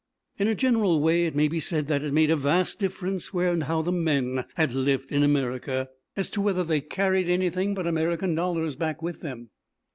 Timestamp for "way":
0.99-1.27